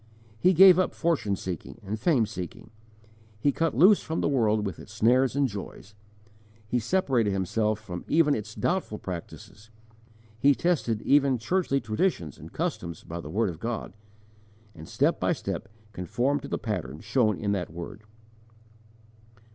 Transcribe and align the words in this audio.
He 0.39 0.53
gave 0.53 0.79
up 0.79 0.95
fortune 0.95 1.35
seeking 1.35 1.79
and 1.85 1.99
fame 1.99 2.25
seeking; 2.25 2.71
he 3.39 3.51
cut 3.51 3.75
loose 3.77 4.01
from 4.01 4.19
the 4.19 4.27
world 4.27 4.65
with 4.65 4.79
its 4.79 4.91
snares 4.91 5.35
and 5.35 5.47
joys; 5.47 5.93
he 6.67 6.79
separated 6.79 7.29
himself 7.29 7.79
from 7.79 8.03
even 8.07 8.33
its 8.33 8.55
doubtful 8.55 8.97
practices, 8.97 9.69
he 10.39 10.55
tested 10.55 11.03
even 11.03 11.37
churchly 11.37 11.79
traditions 11.79 12.39
and 12.39 12.51
customs 12.51 13.03
by 13.03 13.21
the 13.21 13.29
word 13.29 13.51
of 13.51 13.59
God, 13.59 13.93
and 14.73 14.89
step 14.89 15.19
by 15.19 15.33
step 15.33 15.67
conformed 15.93 16.41
to 16.41 16.47
the 16.47 16.57
pattern 16.57 16.99
showed 17.01 17.37
in 17.37 17.51
that 17.51 17.69
word. 17.69 18.01